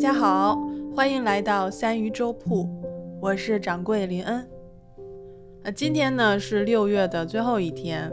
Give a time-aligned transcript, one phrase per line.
[0.00, 0.58] 大家好，
[0.96, 2.66] 欢迎来到三鱼粥铺，
[3.20, 4.48] 我是掌柜林恩。
[5.62, 8.10] 呃，今天呢是六月的最后一天，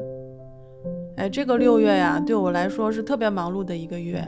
[1.16, 4.22] 哎，这个六月呀，对我来说是特别忙碌的一个月，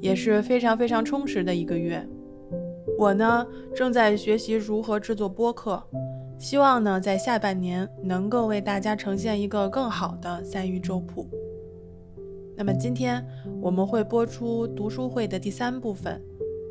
[0.00, 2.02] 也是非常非常充实的一个月。
[2.98, 5.82] 我呢正在学习如何制作播客，
[6.38, 11.28] 希望呢在下半年能够为大家呈现一个更好的三鱼粥铺。
[12.56, 13.22] 那么今天
[13.60, 16.22] 我们会播出读书会的第三部分，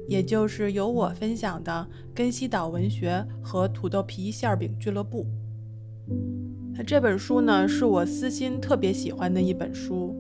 [0.08, 5.26] 也就是由我分享的根西岛文学和土豆皮馅饼俱乐部。
[6.76, 10.16] 那这本书呢是我私心特别喜欢的一本书，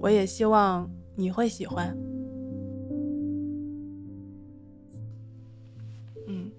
[0.00, 1.96] 我也希望你会喜欢。
[6.26, 6.50] 嗯，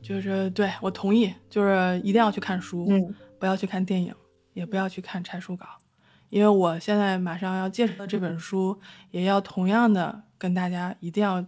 [0.00, 4.14] 就是对我同意，就是一定要去看书，嗯，不要去看电影，
[4.54, 5.66] 也不要去看拆书稿。
[6.28, 8.78] 因为我现在马上要介绍的这本书，
[9.10, 11.46] 也要同样的跟大家一定要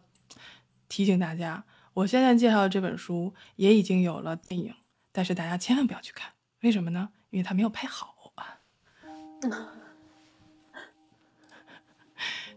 [0.89, 4.75] 提醒大家，我现在介绍的这本书也已经有了电影，
[5.12, 7.11] 但是大家千万不要去看，为什么呢？
[7.31, 8.14] 因为它没有拍好。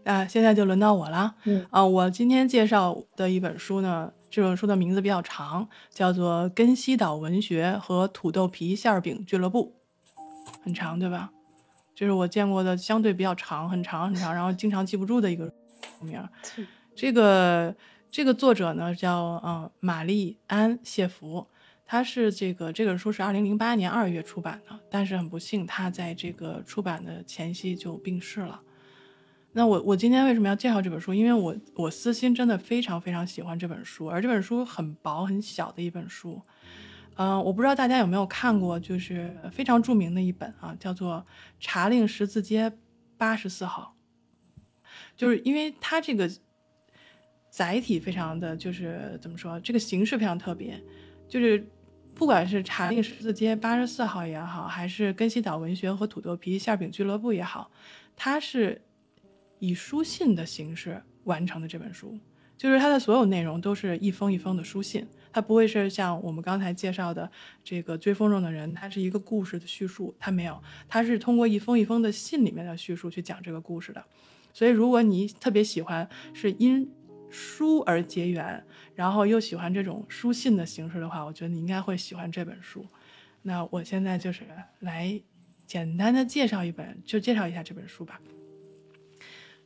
[0.04, 1.36] 啊，现在就轮到我了。
[1.44, 9.76] 嗯啊，我今天介绍的一本书呢，这本书的名字比较长，叫做《根西岛文学和土豆皮馅饼俱乐部》，
[10.64, 11.30] 很长，对吧？
[11.94, 15.54] 这是我见过的相对比较长、很长、很长，然后经常记不住的一个
[16.00, 16.20] 名。
[16.96, 17.72] 这个
[18.12, 21.46] 这个作者呢叫嗯玛丽安谢弗，
[21.86, 28.60] 他是这个这本书是二零零八年二月出版的，但是很不幸，他在这个出版的前夕就病逝了。
[29.52, 31.14] 那我我今天为什么要介绍这本书？
[31.14, 36.42] 因为我我私心真的非常非常喜欢这本书，而这本书很薄很小的一本书。
[37.14, 41.24] 嗯、我不知道大家有没有看过，就是非常著名的一本啊，叫做
[41.58, 42.70] 《查令十字街
[43.16, 43.94] 八十四号》，
[45.16, 46.30] 就是因为它这个
[47.52, 50.82] 载体非常的就是怎么说，这个形式非常特别，
[51.28, 51.62] 就是
[52.14, 57.70] 不管是茶令十字街八十四号也好，还是根西岛文学和土豆皮馅饼俱乐部也好，
[58.16, 58.80] 它是
[59.58, 62.18] 以书信的形式完成的这本书，
[62.56, 65.06] 就是它的所有内容都是一封一封的书信。
[65.30, 67.30] 它不会是像我们刚才介绍的
[67.62, 74.02] 这个追风筝的人，它是一个故事的叙述，它没有，它是通过一封一封的信里面的叙述去讲这个故事的。
[74.54, 76.86] 所以，如果你特别喜欢是因
[77.32, 78.62] 书而结缘，
[78.94, 82.86] 然后又喜欢这种书信的形式的话，我觉得你应该会喜欢这本书。
[83.42, 84.42] 那我现在就是
[84.80, 85.20] 来
[85.66, 88.20] 简单的介绍一本，就介绍一下这本书吧。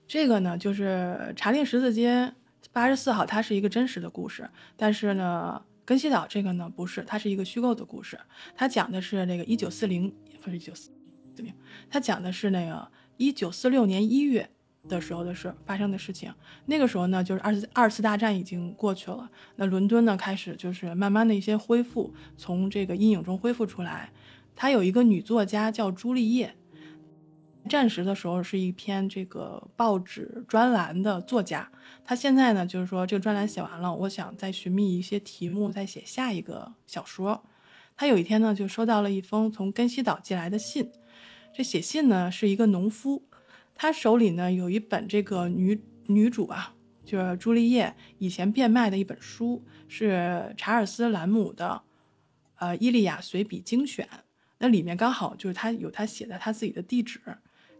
[0.06, 2.32] 这个呢，就是查令十字街
[2.72, 8.16] 八十四号，它是一个真实的故事，但是呢，根西岛这个呢不是，它是一个虚构的故事。
[8.54, 10.90] 它讲的是那个一九四零，不是一九四
[11.38, 11.52] 零，
[11.90, 14.48] 它讲的是那个一九四六年一月
[14.88, 16.32] 的时候的事发生的事情。
[16.66, 24.10] 那个时候呢，就是二次二次大战已经过去了，那伦敦呢开始就是慢慢的一些恢复，从这个阴影中恢复出来。
[24.54, 26.54] 他有一个女作家叫朱丽叶。
[27.68, 31.68] 战时的时候是一篇这个报纸专栏的作家，
[32.04, 37.42] 他现在呢就是说这个专栏写完了，我想再寻觅一些题目，再写下一个小说。
[37.96, 40.92] 他有一天呢就收到了一封从根西岛寄来的信，
[41.52, 43.24] 这写信呢是一个农夫，
[43.76, 51.82] 他手里呢有一本这个女女主啊，就是朱丽叶以前变卖的一本书，是查尔斯兰姆的
[52.58, 54.06] 呃《伊利亚随笔精选》，
[54.58, 57.20] 那里面刚好就是他有他写的他自己的地址。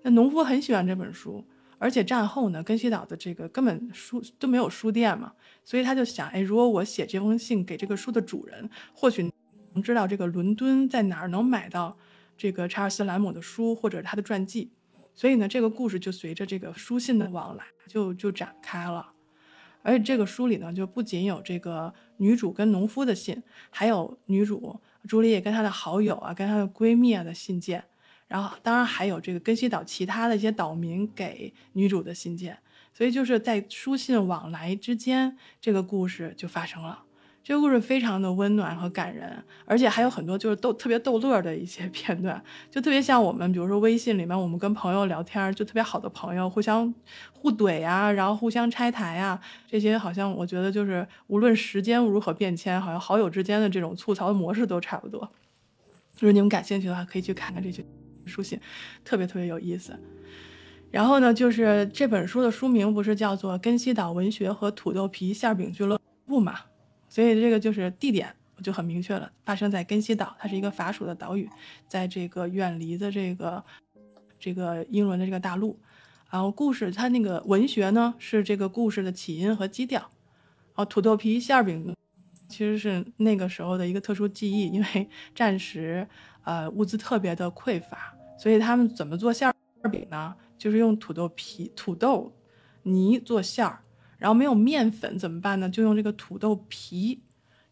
[0.03, 1.45] 那农夫很喜欢这本书，
[1.79, 5.33] 而且战后呢，根西岛的这个根本书都没有书店嘛，
[5.65, 9.29] 所以他就想，哎，如果我写这封信给这个书的主人，或许
[9.73, 11.97] 能知道这个伦敦在哪儿能买到
[12.37, 14.71] 这个查尔斯兰姆的书或者他的传记。
[15.17, 19.15] 所以呢，这个故事就随着这个书信的往来就就展开了。
[19.83, 27.83] 而且这个书里呢，就不仅有这个女主跟农夫的信，还有女主朱丽叶跟她的好友啊，跟她的闺蜜啊的信件。
[28.29, 32.59] 然后，当然还有这个根西岛其他的一些岛民给女主的信件，
[32.93, 37.06] 所以就是在书信往来之间，这个故事就发生了。
[37.47, 46.93] 这个故事非常的温暖和感人，而且还有很多就是逗特别逗乐的一些 片段，就特别像我们，比如说微信里面我们跟朋友聊天，就特别好的朋友互相
[47.33, 49.41] 互怼呀，然后互相拆台呀，
[49.71, 55.21] 这些好像我觉得就是无论时间如何变迁，好像好友之间的这种吐槽的模式都差不多。
[56.19, 57.87] 如果你们感兴趣的话，可以去看看这些。
[58.25, 58.59] 书信
[59.05, 59.97] 特别特别有意思，
[60.91, 65.97] 然后呢，就是这本书的书名不是叫做《根西岛文学和土豆皮馅饼俱乐
[66.27, 66.59] 部》嘛？
[67.17, 68.31] 所以这个就是地点
[68.63, 71.49] 就很明确了，发生在根西岛，它是一个法属的岛屿，
[71.89, 73.65] 在这个远离的这个
[74.39, 75.79] 这个英伦的这个大陆。
[76.29, 80.11] 然后故事它那个文学呢是这个故事的起因和基调，
[80.75, 81.97] 哦，土豆皮馅饼
[82.51, 86.07] 其实是那个时候的一个特殊技艺，因为 战时
[86.45, 89.51] 呃物资特别的匮乏，所以他们怎么做馅
[89.91, 90.35] 饼呢？
[90.59, 92.31] 就是用土豆皮、土豆
[92.83, 93.81] 泥做馅儿，
[94.19, 95.69] 然后没有面粉怎么办呢？
[95.69, 97.21] 就用这个土豆皮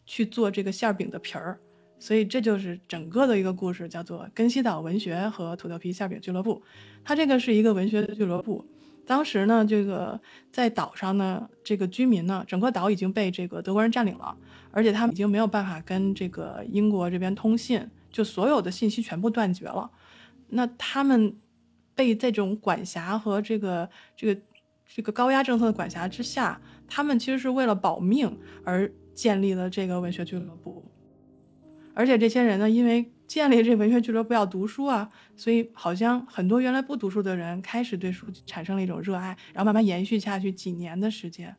[0.05, 1.59] 去做这个馅饼的皮儿。
[1.97, 6.61] 所以这就是整个的一个故事，叫做根西岛文学和土豆皮馅饼俱乐部。
[7.03, 8.63] 它这个是一个文学俱乐部。
[9.07, 10.19] 当时呢，这个
[10.51, 14.35] 在岛上呢，这个居民呢，整个岛已经被这个德国人占领了，
[14.71, 19.89] 而且他们已经没有办法跟这个英国这边通信，就所有的信息全部断绝了。
[20.49, 21.35] 那他们
[21.93, 24.41] 被这种管辖和这个这个
[24.87, 30.83] 这个高压政策的管辖之下，他们其实是为了保命而建立了这个文学俱乐部。
[31.93, 41.55] 而且这些人呢，因为建立这文学俱乐部要读书啊，所以好像很多原来不读书的人开始对书产生了一种热爱，然后慢慢延续下去几年的时间。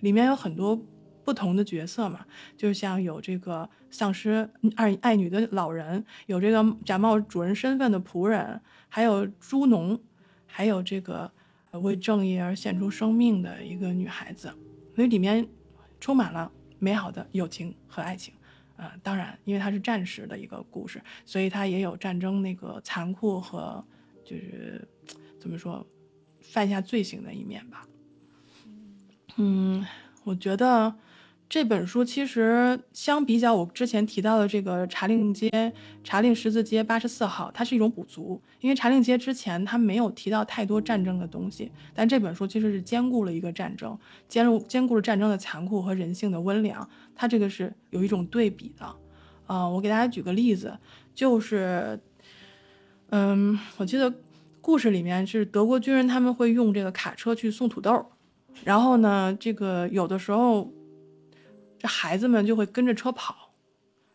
[0.00, 0.82] 里面有很多
[1.22, 2.26] 不同的角色嘛，
[2.56, 10.00] 就像有这个丧失爱爱女的老人，有这个假冒主人身份的仆人，还有猪农，
[10.46, 11.30] 还有这个
[11.80, 14.52] 为正义而献出生命的一个女孩子，
[14.94, 15.46] 所以里面
[16.00, 18.34] 充满了美好的友情和爱情。
[18.76, 23.84] 呃，当然，因为它是战时的一个故事，所以它也有战争那个残酷和
[24.24, 24.86] 就是
[25.38, 25.86] 怎么说
[26.40, 27.86] 犯下罪行的一面吧。
[29.36, 29.84] 嗯，
[30.24, 30.94] 我觉得。
[31.54, 35.72] 这本书其实相比较我之前提到的这个茶令街
[36.02, 43.96] 茶令十字街八十四号，它是一种补足，因为茶令街之前它没有提到太多战争的东西，但这本书其实是兼顾了一个战争，
[44.26, 48.84] 兼顾兼顾了战争的残酷和人性的温良，它这个是有一种对比的。
[49.46, 50.76] 啊，我给大家举个例子，
[51.14, 52.00] 就是，
[53.10, 54.12] 嗯，我记得
[54.60, 58.06] 故事里面是德国军人他们会用这个卡车去送土豆，
[58.64, 60.68] 然后呢，这个有的时候。
[61.84, 63.52] 这孩子们就会跟着车跑，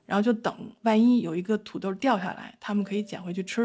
[0.07, 3.61] 然后就等，万一有一个土豆掉下来，他们可以捡回去吃。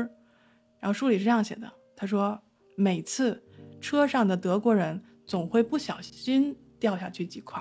[0.79, 2.39] 然后书里是这样写的：他说，
[2.77, 3.43] 每次
[3.81, 7.59] 车上的德国人总会不小心掉下去几块，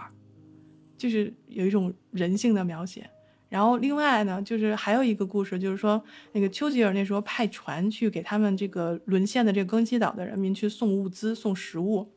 [0.97, 3.09] 就是有一种人性的描写。
[3.47, 6.03] 然后另外呢，就是还有一个故事，就是说
[6.33, 12.12] 那个丘吉尔那时候派船去给他们这个沦陷的这个更西岛的人民去送物资、送食物。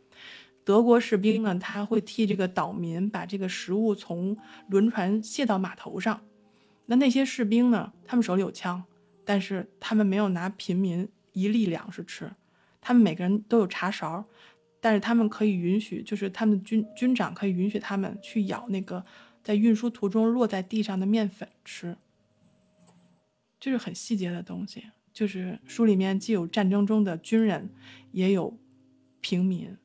[0.67, 4.37] 德国士兵呢，他会替这个岛民把这个食物从
[4.69, 6.21] 轮船卸到码头上。
[6.87, 8.83] 那那些士兵呢，他们手里有枪，
[9.25, 12.29] 但是他们没有拿平民一粒粮食吃。
[12.81, 14.25] 他们每个人都有茶勺，
[14.81, 19.05] 但是他们可以允许，就是他们军军长可以允许他们去咬那个
[19.45, 21.97] 在运输途中落在地上的面粉吃。
[23.61, 24.83] 就是很细节的东西，
[25.13, 27.71] 就是书里面既有战争中的军人，
[28.11, 28.59] 也有
[29.21, 29.77] 平民。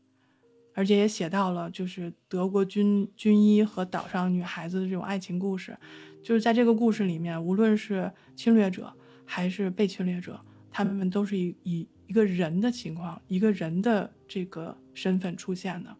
[0.74, 5.78] 而且也写到了，就是德国军军医和岛上女孩子的这种爱情故事，
[6.24, 8.94] 就是在这个故事里面，无论是侵略者
[9.26, 10.40] 还是被侵略者，
[10.72, 15.94] 他们都是以以一个人的情况，一个人的这个身份出现的，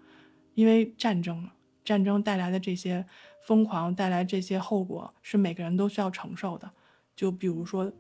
[0.54, 1.50] 因为战争，
[1.84, 3.06] 战争带来的这些
[3.46, 6.72] 疯狂，带来这些后果是每个人都需要承受的。
[7.14, 7.92] 就比如说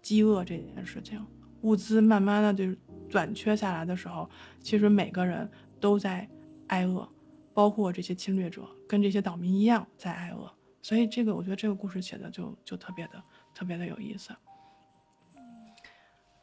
[0.00, 1.22] 饥饿这件事情，
[1.60, 2.78] 物资慢慢的就是
[3.10, 4.28] 短缺下来的时候，
[4.60, 5.46] 其实每个人。
[5.80, 6.28] 都在
[6.68, 7.08] 挨饿，
[7.52, 10.50] 包括这些侵略者跟这些岛民一样在挨饿，
[10.82, 13.22] 所以这个我觉得这个故事写的就就特别的
[13.54, 14.30] 特别的有意思。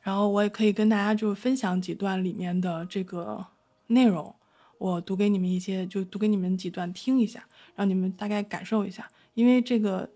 [0.01, 3.45] 然后我也可以跟大家就分享几段里面的这个
[3.87, 4.33] 内容，
[4.79, 9.07] 我读给你们一些，就读给你们几段听一下，让你们大概感受一下。
[9.35, 10.09] 因为这个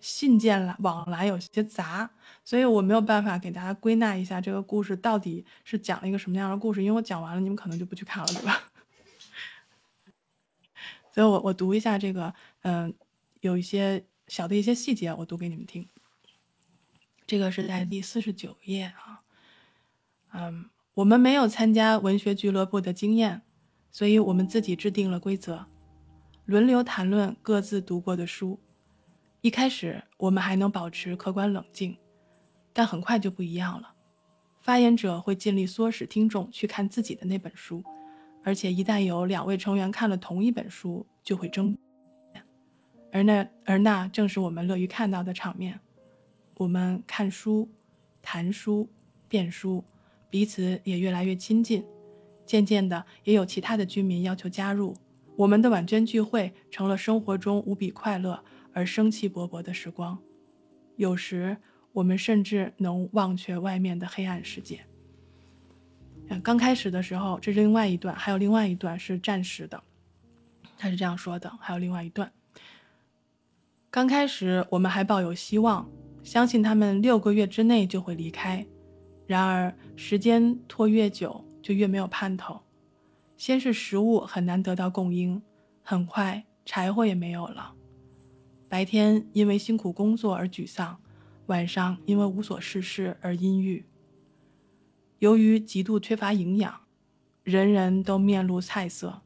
[0.00, 2.10] 信件来往来有些杂，
[2.44, 8.62] 所以我没有办法给大家归纳一下这个故事到底是讲了一个什么样的故事，因为我讲完了，你们可能就不去看了，对吧？
[11.12, 12.94] 所以，我我读一下这个，嗯，
[13.40, 15.88] 有一些小的一些细节，我读给你们听。
[17.26, 19.22] 这个是在第四十九页啊，
[20.32, 23.42] 嗯，我们没有参加文学俱乐部的经验，
[23.90, 25.66] 所以我们自己制定了规则，
[26.44, 28.60] 轮流谈论各自读过的书。
[29.42, 31.96] 一开始，我们还能保持客观冷静，
[32.74, 33.94] 但很快就不一样了。
[34.60, 37.82] 发言者会尽力唆使听众去看自己的那本书。
[38.42, 41.76] 而且一旦有两位成员看了同一本书，就会争
[43.12, 45.80] 而那而那正是我们乐于看到的场面。
[46.56, 47.68] 我们看书、
[48.20, 48.88] 谈书、
[49.28, 49.82] 辩书，
[50.28, 51.84] 彼此也越来越亲近。
[52.44, 54.94] 渐渐的，也有其他的居民要求加入。
[55.36, 60.18] 我们的晚间聚会成了生活中无比快乐而生气勃勃的时光。
[60.96, 61.56] 有时，
[61.92, 64.84] 我们甚至能忘却外面的黑暗世界。
[66.42, 69.82] 刚开始的时候，这是另外一段，还有另外一段是暂时的。
[70.78, 71.50] 他是这样说的。
[71.60, 72.30] 还有另外一段，
[73.90, 75.90] 刚开始我们还抱有希望，
[76.22, 78.64] 相信他们六个月之内就会离开。
[79.26, 82.60] 然而时间拖越久，就越没有盼头。
[83.36, 85.40] 先是食物很难得到供应，
[85.82, 87.74] 很快柴火也没有了。
[88.70, 90.96] 白天因为辛苦工作而沮丧，
[91.46, 93.84] 晚上因为无所事事而阴郁。
[95.18, 96.82] 由于极度缺乏营养，
[97.42, 99.22] 人人都面露菜色。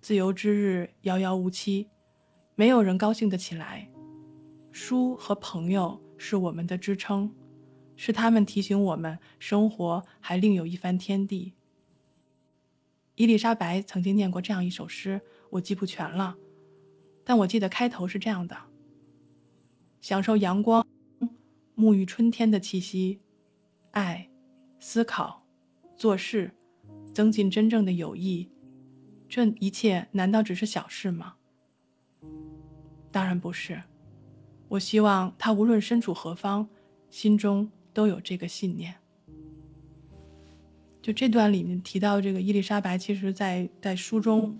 [0.00, 1.86] 自由之日遥遥无期，
[2.56, 3.88] 没有人高兴得起来。
[4.72, 7.32] 书和朋友是我们的支撑，
[7.94, 11.52] 是他们提醒我们生活还另有一番天地。
[13.14, 16.36] 伊丽莎白曾经念过这样一首诗，我记不全了。
[17.24, 18.54] 但我记得开头是这样的：
[20.02, 20.86] 享受阳光，
[21.74, 23.20] 沐浴春天的气息，
[23.92, 24.28] 爱，
[24.78, 25.42] 思考，
[25.96, 26.50] 做事，
[27.14, 28.50] 增进真正的友谊。
[29.26, 31.36] 这一切难道只是小事吗？
[33.10, 33.82] 当然不是。
[34.68, 36.68] 我希望他无论身处何方，
[37.08, 38.94] 心中都有这个信念。
[41.00, 44.58] 就这段里面提到这个伊丽莎白，其实在在书中。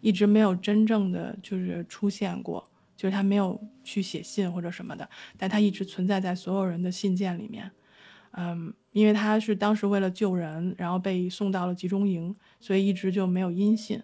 [0.00, 7.70] 一直没有真正的就是出现过，就是他没有去写信或者什么的，但他一直存在在所有人的信件里面。
[8.38, 14.02] 嗯，因为他是当时为了救人，然后被送到了集中营，所以一直就没有音信。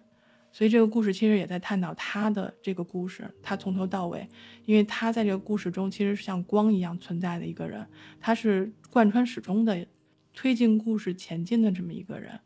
[0.51, 4.27] 所以这个故事其实也在探讨他的这个故事，他从头到尾，
[4.65, 7.87] 因为他在这个故事中其实是像光一样存在的一个人，
[8.21, 9.87] 他是贯穿始终的，
[10.33, 12.41] 推进故事前进的这么一个人。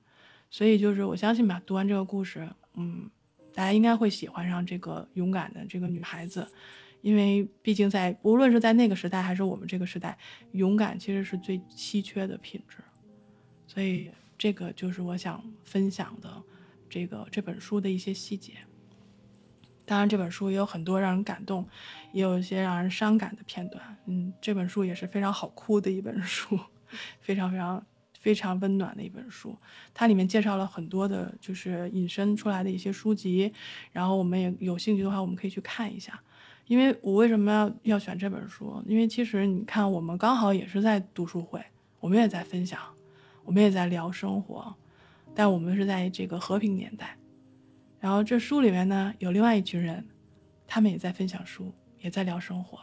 [0.50, 3.08] 所以就是我相信吧，读完这个故事，嗯。
[3.56, 6.46] 大家应该会喜欢上这个勇敢的这个女孩子，
[7.00, 10.18] 因为毕竟在无论是在那个时代还是我们这个时代，
[10.52, 12.76] 勇敢其实是最稀缺的品质。
[13.66, 16.30] 所以这个就是我想分享的
[16.90, 18.52] 这个这本书的一些细节。
[19.86, 21.66] 当然，这本书也有很多让人感动，
[22.12, 23.96] 也有一些让人伤感的片段。
[24.04, 26.60] 嗯，这本书也是非常好哭的一本书，
[27.20, 27.82] 非 常非常。
[28.26, 29.56] 非常温暖的一本书，
[29.94, 33.52] 它里面介绍了很多的，就是引申出来的一些书籍，
[33.92, 36.20] 然后我们也有兴趣的话，我们可以去看一下。
[36.66, 38.82] 因为我为什么要要选这本书？
[38.84, 41.64] 因为其实你看，我们刚好也是在读书会，
[42.00, 42.80] 我们也在分享，
[43.44, 44.74] 我们也在聊生活，
[45.32, 47.16] 但我们是在这个和平年代。
[48.00, 50.04] 然后这书里面呢，有另外一群人，
[50.66, 52.80] 他们也在分享书，也在聊生活，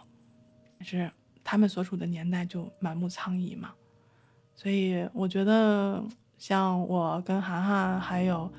[0.80, 1.12] 但是
[1.44, 3.74] 他们所处的年代就满目苍夷嘛。
[4.64, 6.02] 所以我觉得，
[6.38, 8.50] 像我跟涵涵还有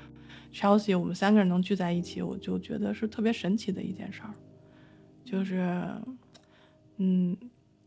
[0.53, 4.29] Chelsea，我们三个人能聚在一起，我就觉得是特别神奇的一件事儿。
[5.23, 5.83] 就是，
[6.97, 7.35] 嗯，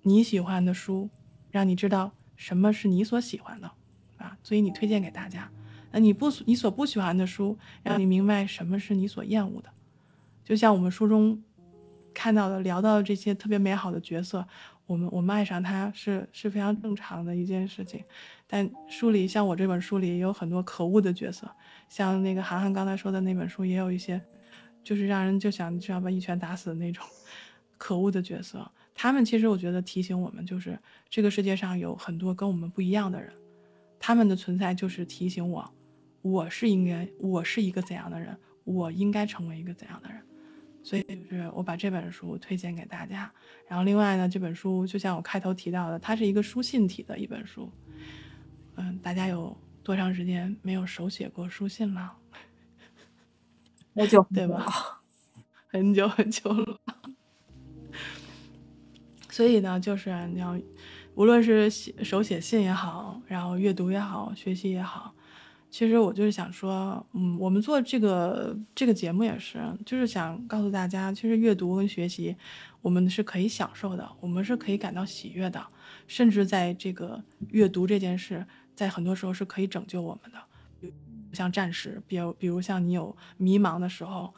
[0.03, 1.09] 你喜欢的书，
[1.53, 3.71] 让你知道什么是你所喜欢的，
[4.17, 5.49] 啊，所以你推荐给大家。
[5.93, 9.71] 那你不你所不喜欢的书，让你明白什么是你所厌恶的。
[10.43, 11.41] 就像我们书中
[12.13, 14.45] 看到的、聊到的这些特别美好的角色。
[14.89, 18.03] 我们我们爱上他是是非常正常的一件事情，
[18.47, 21.47] 但书里像我这本书里也有很多可恶的角色，
[21.91, 24.19] 像那个涵涵刚才说的那本书也有一些，
[24.83, 27.05] 就是让人就想就要把一拳打死的那种
[27.77, 28.67] 可恶的角色。
[28.95, 30.79] 他们其实我觉得提醒我们，就是
[31.11, 33.31] 这个世界上有很多跟我们不一样的人，
[34.01, 35.71] 他们的存在就是提醒我，
[36.23, 40.21] 我是应该我是一个怎样的人，我应该成为一个怎样的人。
[40.89, 43.31] 所以就是我把这本书推荐给大家，
[43.69, 47.71] 然后另外呢，这本书就像我开头提到的，它是一个书信体的一本书。
[48.77, 52.17] 嗯，大家有多长时间没有手写过书信了？
[53.95, 55.03] 很久对吧？
[55.67, 56.81] 很久很久了。
[59.29, 60.59] 所以呢，就是你要，
[61.15, 65.15] 无论是写手写信也好，然后阅读也好，学习也好。
[65.71, 72.35] 其实我就是想说，嗯，我们做这个这个节目也是，就是想告诉大家，其实阅读跟学习，
[72.81, 75.65] 我们是可以享受的，我们是可以感到喜悦的，
[76.07, 80.39] 甚至在这个阅读这件事，在很多时候是可以拯救我们的。
[81.35, 84.33] 像战士，比如比如像你有迷茫的时候，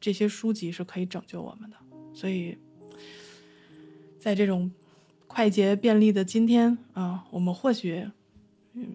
[0.00, 1.76] 这些书籍是可以拯救我们的。
[2.14, 2.56] 所以，
[4.20, 4.70] 在这种
[5.26, 8.08] 快捷便利的今天啊，我们或许。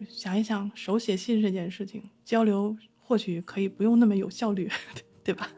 [0.07, 4.69] 想一想，手写信这件事情，交流或许可以不用那么有效率，
[5.23, 5.49] 对吧？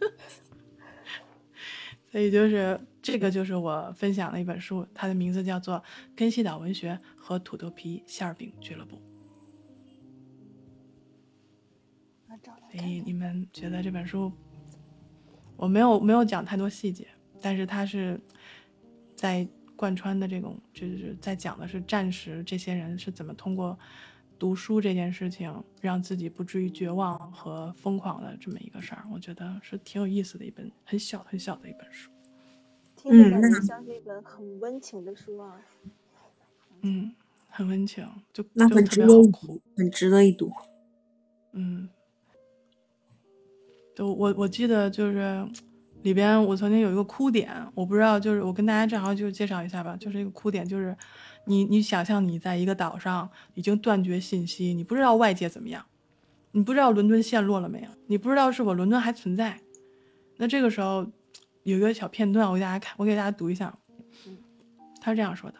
[2.10, 5.76] 所以就是这个，就是我分享的一本书，它的名字叫做
[6.14, 8.96] 《根西岛文学和土豆皮馅饼俱乐部》。
[12.70, 14.30] 所以你们觉得这本书，
[15.56, 17.08] 我没有没有讲太多细节，
[17.40, 18.20] 但是它是
[19.16, 19.48] 在。
[19.78, 23.78] 贯穿的这种就是在讲的是战时这些人是怎么通过
[24.38, 32.10] 读书这件事情，让自己不至于绝望和疯狂的这么一个事儿，我觉得是挺有意思的一本很小很小的一本书。
[32.96, 35.60] 听着感觉像是一本很温情的书啊。
[36.82, 37.14] 嗯，
[37.48, 40.52] 很温情，就那很值得一读，很值得一读。
[41.52, 41.88] 嗯，
[43.94, 45.48] 就我我记得就是
[46.08, 50.96] 里边我曾经有一个哭点，我不知道，就是我跟大家正好就介绍一下吧，就是一个哭点，就是
[51.44, 55.84] 你你想象你在一个岛上已经断绝信息，你不知道外界怎么样，
[56.52, 59.60] 你不知道伦敦陷落了没有，你不知道是否伦敦还存在，
[60.38, 61.06] 那这个时候
[61.64, 63.78] 有一个小片段，我给大家看，我给大家读一下，
[64.98, 65.58] 他是这样说的：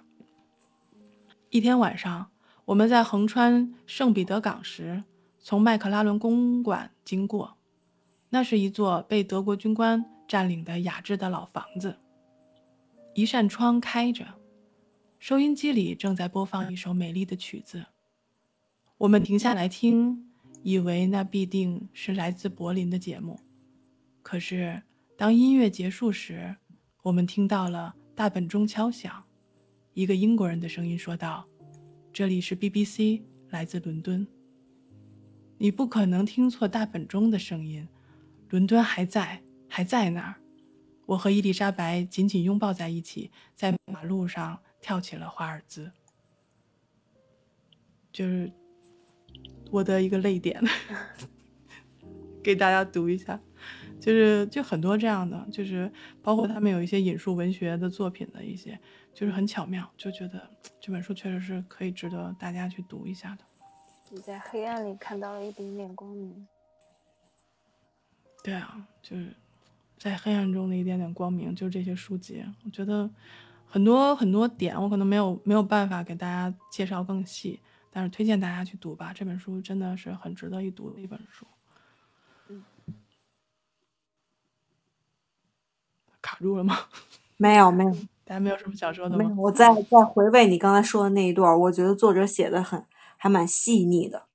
[1.51, 2.31] 一天晚上，
[2.65, 5.05] 我们在横穿圣彼得港时。
[5.41, 7.57] 从麦克拉伦公馆经过，
[8.31, 11.99] 那是一座被德国军官占领的雅致的老房子。
[13.15, 14.25] 一扇窗开着，
[15.19, 17.85] 收音机里正在播放一首美丽的曲子。
[18.99, 20.31] 我们停下来听，
[20.63, 23.41] 以为那必定是来自柏林的节目。
[24.23, 24.83] 可是，
[25.17, 26.55] 当音乐结束时，
[27.03, 29.25] 我们听到了大本钟敲响。
[29.95, 31.45] 一个英国人的声音说道
[32.13, 34.25] ：“这里是 BBC，来自伦敦。”
[35.59, 37.89] 你不可能听错大本钟的声音，
[38.51, 40.35] 伦敦还在，还在那儿。
[41.07, 45.91] 我和伊丽莎白紧紧拥抱在一起，在马路上跳起了华尔兹。
[48.13, 48.51] 就是
[49.71, 50.63] 我的一个泪点，
[52.43, 53.41] 给大家读一下。
[54.01, 55.91] 就是就很多这样的，就是
[56.23, 58.79] 包括他们有一些引述文学的作品的一些，
[59.13, 60.49] 就是很巧妙，就觉得
[60.81, 63.45] 这本书确实是可以值得大家去读一下的。
[64.11, 66.47] 你在黑暗里看到了一点点光明。
[68.45, 69.35] 对啊，就是
[69.99, 72.45] 在黑暗中的一点点光明，就是这些书籍。
[72.65, 73.09] 我觉得
[73.67, 79.13] 很多很多点，我可能没有没有办法给大家介绍更细，但是推荐大家去读吧。
[79.13, 81.47] 这本书真的是很值得一读的一本书。
[82.49, 82.65] 嗯。
[86.23, 86.77] 卡住了吗？
[87.37, 87.93] 没有，没有。
[88.25, 89.35] 大家没有什么想说的吗？
[89.37, 92.85] 我再再回味你刚才说的那一段，我觉得作者写的很。
[93.21, 94.29] 还蛮细腻的，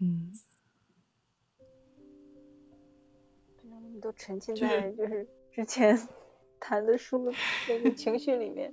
[0.00, 0.38] 嗯，
[3.98, 5.98] 你都沉浸在就是之前
[6.60, 7.32] 谈的书
[7.68, 8.72] 那个情绪里面。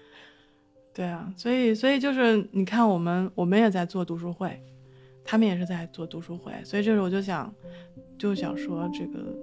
[0.92, 4.62] 对啊，所以所以就是你看，我们我们也在做读书会，
[5.24, 7.50] 他们也是在做读书会，所以这时候我就想
[8.18, 9.34] 就想说，这个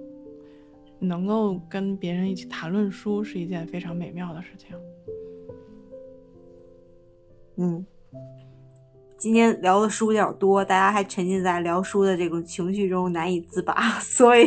[1.00, 4.76] 能够跟别人一起谈论书是一件非常美妙的事情。
[7.56, 7.84] 嗯。
[9.24, 14.44] 今天聊的书有点多，大家还沉浸在聊书的这种情绪中难以自拔， 所以，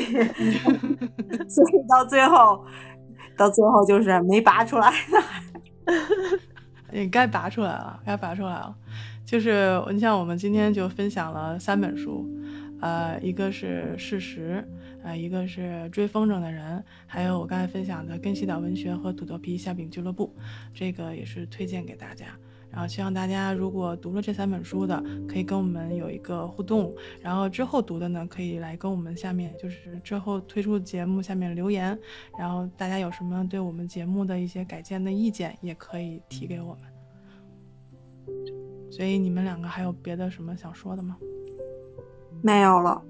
[1.49, 2.63] 所以到最后，
[3.35, 5.97] 到最后就是没拔出来呢。
[6.93, 8.75] 你该拔出来了，该拔出来了。
[9.25, 12.29] 就是你像我们今天就分享了三本书，
[12.79, 14.63] 呃，一个是《事实》，
[15.03, 20.35] 呃，一个是《追风筝的人》，还有我刚才分享的《根西岛文学》和《土豆皮馅饼俱乐部》，
[20.71, 22.27] 这个也是推荐给大家。
[22.69, 26.93] 然后希望大家如果读了这三本书的，可以跟我们有一个互动。
[27.21, 31.97] 然后之后读的呢，可以来跟我们下面就是之后推出节目下面留言。
[32.37, 36.83] 然后大家有什么对我们节目的一些改进的意见，也可以提给我们。
[38.91, 41.17] 所以你们两个还有别的什么想说的吗？
[42.41, 43.03] 没有了。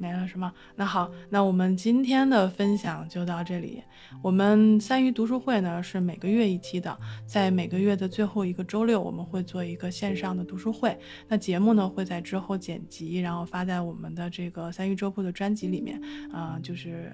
[0.00, 0.50] 没了是吗？
[0.76, 3.82] 那好，那我们今天的分享就到这里。
[4.22, 10.98] 我们三鱼读书会呢是每个月一期的，在每个月的最后一个周六，我们会做一个线上的读书会。
[11.28, 16.00] 那节目呢会在之后剪辑，然后发在我们的这个三鱼周铺的专辑里面。
[16.32, 17.12] 啊，就是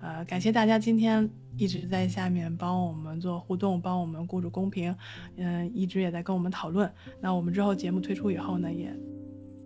[0.00, 4.92] 呃，感谢大家今天一直在下面帮我们做互动，帮我们雇主公屏，
[5.36, 6.92] 嗯，一直也在跟我们讨论。
[7.20, 8.92] 那我们之后节目推出以后呢，也。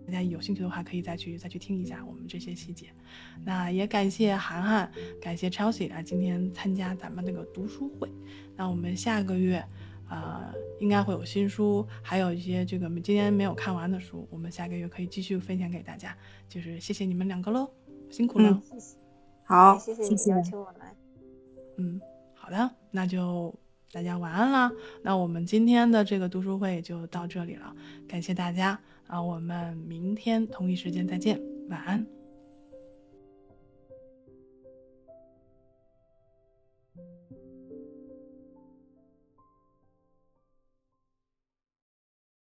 [0.09, 2.87] 大家有兴趣的话，可以再去再去听一下我们这些细节。
[3.45, 4.91] 那也感谢涵涵，
[5.21, 8.09] 感谢 Chelsea 啊，今天参加咱们那个读书会。
[8.55, 9.63] 那我们下个月，
[10.09, 16.17] 呃，应该会有新书，还有一些这个今天没有看完的书，我们下个月可以继续分享给大家。
[16.47, 17.69] 就是谢谢你们两个喽，
[18.09, 18.59] 辛苦了。
[19.43, 20.95] 好，谢谢你邀请我来。
[21.77, 22.01] 嗯，
[22.33, 23.53] 好的，那就
[23.91, 24.71] 大家晚安啦。
[25.03, 27.75] 那我们今天的这个读书会就到这里了，
[28.07, 28.79] 感谢大家。
[29.09, 32.18] 啊，我们明天同一时间再见，晚安。